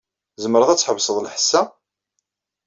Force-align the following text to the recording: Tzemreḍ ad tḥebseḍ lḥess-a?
Tzemreḍ 0.35 0.69
ad 0.69 0.79
tḥebseḍ 0.79 1.17
lḥess-a? 1.21 1.61